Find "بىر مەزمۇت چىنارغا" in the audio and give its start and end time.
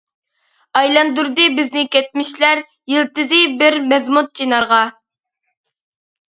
3.63-4.83